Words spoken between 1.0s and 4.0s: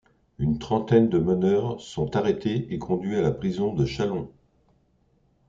de meneurs sont arrêtés et conduits à la prison de